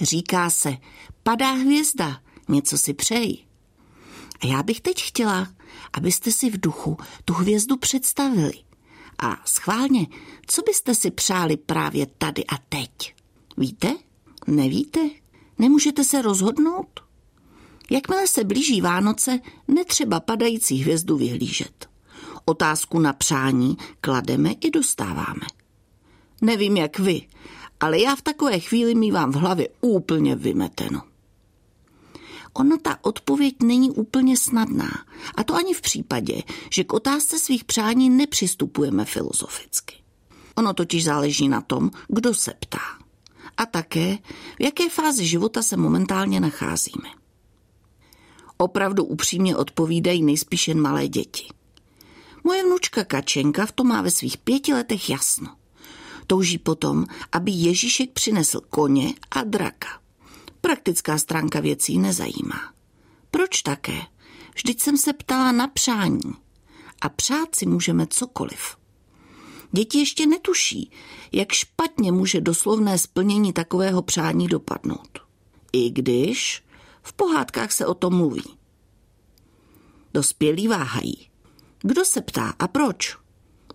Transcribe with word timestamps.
Říká 0.00 0.50
se, 0.50 0.76
padá 1.22 1.50
hvězda, 1.50 2.20
něco 2.48 2.78
si 2.78 2.94
přeji. 2.94 3.38
A 4.40 4.46
já 4.46 4.62
bych 4.62 4.80
teď 4.80 5.02
chtěla, 5.02 5.48
abyste 5.92 6.32
si 6.32 6.50
v 6.50 6.60
duchu 6.60 6.96
tu 7.24 7.34
hvězdu 7.34 7.76
představili. 7.76 8.52
A 9.18 9.36
schválně, 9.44 10.06
co 10.46 10.62
byste 10.62 10.94
si 10.94 11.10
přáli 11.10 11.56
právě 11.56 12.06
tady 12.06 12.46
a 12.46 12.58
teď? 12.68 13.14
Víte? 13.56 13.94
Nevíte? 14.46 15.00
Nemůžete 15.58 16.04
se 16.04 16.22
rozhodnout? 16.22 17.00
Jakmile 17.90 18.26
se 18.26 18.44
blíží 18.44 18.80
Vánoce, 18.80 19.40
netřeba 19.68 20.20
padající 20.20 20.78
hvězdu 20.78 21.16
vyhlížet. 21.16 21.88
Otázku 22.44 22.98
na 22.98 23.12
přání 23.12 23.76
klademe 24.00 24.52
i 24.52 24.70
dostáváme. 24.70 25.46
Nevím, 26.42 26.76
jak 26.76 26.98
vy, 26.98 27.28
ale 27.80 28.00
já 28.00 28.16
v 28.16 28.22
takové 28.22 28.60
chvíli 28.60 28.94
mývám 28.94 29.32
v 29.32 29.36
hlavě 29.36 29.68
úplně 29.80 30.36
vymeteno. 30.36 31.02
Ona 32.52 32.76
ta 32.82 32.98
odpověď 33.02 33.54
není 33.62 33.90
úplně 33.90 34.36
snadná. 34.36 34.90
A 35.34 35.44
to 35.44 35.54
ani 35.54 35.74
v 35.74 35.80
případě, 35.80 36.42
že 36.70 36.84
k 36.84 36.92
otázce 36.92 37.38
svých 37.38 37.64
přání 37.64 38.10
nepřistupujeme 38.10 39.04
filozoficky. 39.04 39.94
Ono 40.54 40.74
totiž 40.74 41.04
záleží 41.04 41.48
na 41.48 41.60
tom, 41.60 41.90
kdo 42.08 42.34
se 42.34 42.54
ptá. 42.60 42.80
A 43.56 43.66
také, 43.66 44.18
v 44.58 44.62
jaké 44.62 44.88
fázi 44.88 45.26
života 45.26 45.62
se 45.62 45.76
momentálně 45.76 46.40
nacházíme. 46.40 47.08
Opravdu 48.56 49.04
upřímně 49.04 49.56
odpovídají 49.56 50.22
nejspíš 50.22 50.68
jen 50.68 50.80
malé 50.80 51.08
děti. 51.08 51.48
Moje 52.44 52.64
vnučka 52.64 53.04
Kačenka 53.04 53.66
v 53.66 53.72
tom 53.72 53.88
má 53.88 54.02
ve 54.02 54.10
svých 54.10 54.38
pěti 54.38 54.74
letech 54.74 55.10
jasno. 55.10 55.56
Touží 56.26 56.58
potom, 56.58 57.04
aby 57.32 57.50
Ježíšek 57.50 58.12
přinesl 58.12 58.60
koně 58.70 59.14
a 59.30 59.44
draka. 59.44 59.88
Praktická 60.60 61.18
stránka 61.18 61.60
věcí 61.60 61.98
nezajímá. 61.98 62.72
Proč 63.30 63.62
také? 63.62 64.00
Vždyť 64.54 64.82
jsem 64.82 64.96
se 64.96 65.12
ptala 65.12 65.52
na 65.52 65.68
přání. 65.68 66.34
A 67.00 67.08
přát 67.08 67.54
si 67.54 67.66
můžeme 67.66 68.06
cokoliv. 68.06 68.76
Děti 69.72 69.98
ještě 69.98 70.26
netuší, 70.26 70.90
jak 71.32 71.52
špatně 71.52 72.12
může 72.12 72.40
doslovné 72.40 72.98
splnění 72.98 73.52
takového 73.52 74.02
přání 74.02 74.48
dopadnout. 74.48 75.18
I 75.72 75.90
když 75.90 76.64
v 77.02 77.12
pohádkách 77.12 77.72
se 77.72 77.86
o 77.86 77.94
tom 77.94 78.16
mluví. 78.16 78.56
Dospělí 80.14 80.68
váhají. 80.68 81.28
Kdo 81.78 82.04
se 82.04 82.20
ptá 82.20 82.54
a 82.58 82.68
proč? 82.68 83.25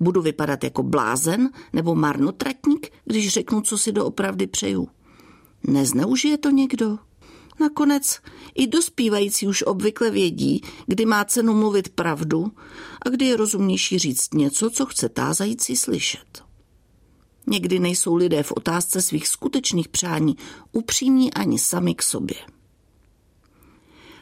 Budu 0.00 0.22
vypadat 0.22 0.64
jako 0.64 0.82
blázen 0.82 1.50
nebo 1.72 1.94
marnotratník, 1.94 2.92
když 3.04 3.28
řeknu, 3.28 3.60
co 3.60 3.78
si 3.78 3.92
doopravdy 3.92 4.46
přeju. 4.46 4.88
Nezneužije 5.66 6.38
to 6.38 6.50
někdo? 6.50 6.98
Nakonec 7.60 8.18
i 8.54 8.66
dospívající 8.66 9.46
už 9.46 9.62
obvykle 9.62 10.10
vědí, 10.10 10.60
kdy 10.86 11.06
má 11.06 11.24
cenu 11.24 11.54
mluvit 11.54 11.88
pravdu 11.88 12.52
a 13.02 13.08
kdy 13.08 13.24
je 13.24 13.36
rozumnější 13.36 13.98
říct 13.98 14.34
něco, 14.34 14.70
co 14.70 14.86
chce 14.86 15.08
tázající 15.08 15.76
slyšet. 15.76 16.42
Někdy 17.46 17.78
nejsou 17.78 18.14
lidé 18.14 18.42
v 18.42 18.52
otázce 18.52 19.02
svých 19.02 19.28
skutečných 19.28 19.88
přání 19.88 20.36
upřímní 20.72 21.34
ani 21.34 21.58
sami 21.58 21.94
k 21.94 22.02
sobě. 22.02 22.36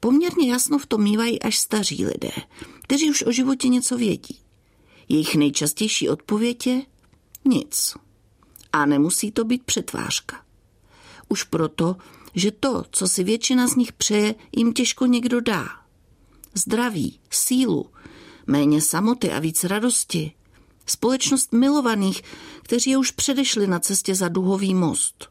Poměrně 0.00 0.50
jasno 0.50 0.78
v 0.78 0.86
tom 0.86 1.02
mývají 1.02 1.42
až 1.42 1.58
staří 1.58 2.06
lidé, 2.06 2.32
kteří 2.82 3.10
už 3.10 3.24
o 3.26 3.32
životě 3.32 3.68
něco 3.68 3.96
vědí. 3.96 4.41
Jejich 5.12 5.34
nejčastější 5.34 6.08
odpověď 6.08 6.66
je 6.66 6.82
nic. 7.44 7.94
A 8.72 8.86
nemusí 8.86 9.32
to 9.32 9.44
být 9.44 9.62
přetvářka. 9.64 10.44
Už 11.28 11.42
proto, 11.42 11.96
že 12.34 12.50
to, 12.50 12.84
co 12.90 13.08
si 13.08 13.24
většina 13.24 13.66
z 13.66 13.76
nich 13.76 13.92
přeje, 13.92 14.34
jim 14.56 14.72
těžko 14.72 15.06
někdo 15.06 15.40
dá. 15.40 15.68
Zdraví, 16.54 17.20
sílu, 17.30 17.90
méně 18.46 18.80
samoty 18.80 19.32
a 19.32 19.38
víc 19.38 19.64
radosti. 19.64 20.32
Společnost 20.86 21.52
milovaných, 21.52 22.22
kteří 22.62 22.90
je 22.90 22.98
už 22.98 23.10
předešli 23.10 23.66
na 23.66 23.80
cestě 23.80 24.14
za 24.14 24.28
duhový 24.28 24.74
most. 24.74 25.28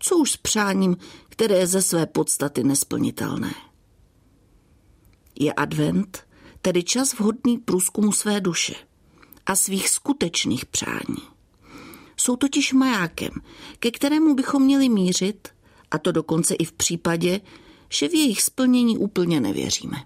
Co 0.00 0.16
už 0.16 0.30
s 0.30 0.36
přáním, 0.36 0.96
které 1.28 1.54
je 1.54 1.66
ze 1.66 1.82
své 1.82 2.06
podstaty 2.06 2.64
nesplnitelné. 2.64 3.54
Je 5.38 5.52
advent, 5.52 6.26
tedy 6.62 6.82
čas 6.82 7.14
vhodný 7.14 7.58
průzkumu 7.58 8.12
své 8.12 8.40
duše 8.40 8.74
a 9.46 9.56
svých 9.56 9.88
skutečných 9.88 10.66
přání. 10.66 11.22
Jsou 12.16 12.36
totiž 12.36 12.72
majákem, 12.72 13.30
ke 13.78 13.90
kterému 13.90 14.34
bychom 14.34 14.62
měli 14.62 14.88
mířit, 14.88 15.48
a 15.90 15.98
to 15.98 16.12
dokonce 16.12 16.54
i 16.54 16.64
v 16.64 16.72
případě, 16.72 17.40
že 17.88 18.08
v 18.08 18.14
jejich 18.14 18.42
splnění 18.42 18.98
úplně 18.98 19.40
nevěříme. 19.40 19.96